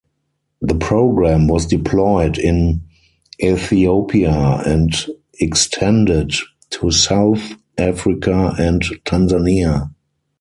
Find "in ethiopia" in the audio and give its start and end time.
2.39-4.33